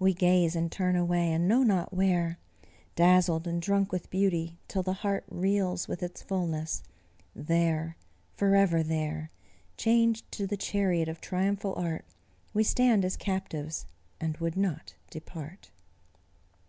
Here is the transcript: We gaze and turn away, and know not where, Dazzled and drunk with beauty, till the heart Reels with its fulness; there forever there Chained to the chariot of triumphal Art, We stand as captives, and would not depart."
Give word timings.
We 0.00 0.12
gaze 0.12 0.56
and 0.56 0.72
turn 0.72 0.96
away, 0.96 1.32
and 1.32 1.46
know 1.46 1.62
not 1.62 1.94
where, 1.94 2.40
Dazzled 2.96 3.46
and 3.46 3.62
drunk 3.62 3.92
with 3.92 4.10
beauty, 4.10 4.58
till 4.66 4.82
the 4.82 4.92
heart 4.92 5.24
Reels 5.30 5.86
with 5.86 6.02
its 6.02 6.20
fulness; 6.20 6.82
there 7.32 7.96
forever 8.34 8.82
there 8.82 9.30
Chained 9.76 10.28
to 10.32 10.48
the 10.48 10.56
chariot 10.56 11.06
of 11.08 11.20
triumphal 11.20 11.74
Art, 11.76 12.04
We 12.54 12.64
stand 12.64 13.04
as 13.04 13.16
captives, 13.16 13.86
and 14.20 14.36
would 14.38 14.56
not 14.56 14.94
depart." 15.10 15.70